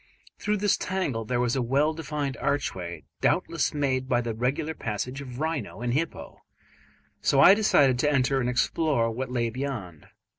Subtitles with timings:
[0.39, 5.21] Through this tangle there was a well defined archway, doubtless made by the regular passage
[5.21, 6.39] of rhino and hippo,
[7.21, 10.07] so I decided to enter and explore what lay beyond.